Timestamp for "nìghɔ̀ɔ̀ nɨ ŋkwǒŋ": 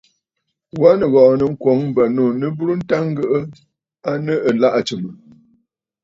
0.99-1.79